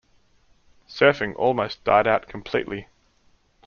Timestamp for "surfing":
0.89-1.35